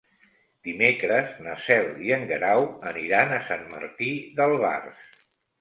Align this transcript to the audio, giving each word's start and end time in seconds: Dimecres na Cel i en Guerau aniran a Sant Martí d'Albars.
Dimecres 0.67 1.35
na 1.47 1.53
Cel 1.67 1.91
i 2.07 2.11
en 2.17 2.25
Guerau 2.33 2.65
aniran 2.95 3.37
a 3.37 3.41
Sant 3.51 3.65
Martí 3.77 4.11
d'Albars. 4.41 5.25